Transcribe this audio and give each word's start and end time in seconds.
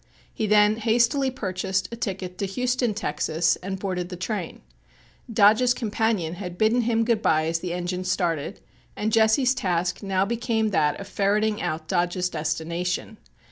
He 0.33 0.47
then 0.47 0.77
hastily 0.77 1.29
purchased 1.29 1.87
a 1.91 1.95
ticket 1.95 2.39
to 2.39 2.47
Houston, 2.47 2.95
Texas, 2.95 3.55
and 3.57 3.77
boarded 3.77 4.09
the 4.09 4.15
train. 4.15 4.61
Dodge's 5.31 5.75
companion 5.75 6.33
had 6.33 6.57
bidden 6.57 6.81
him 6.81 7.05
good 7.05 7.21
by 7.21 7.45
as 7.45 7.59
the 7.59 7.71
engine 7.71 8.03
started, 8.03 8.61
and 8.95 9.13
Jesse's 9.13 9.53
task 9.53 10.01
now 10.01 10.25
became 10.25 10.69
that 10.71 10.99
of 10.99 11.07
ferreting 11.07 11.61
out 11.61 11.87
Dodge's 11.87 12.29
destination. 12.29 13.17